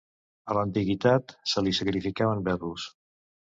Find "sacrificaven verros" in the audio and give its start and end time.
1.81-2.91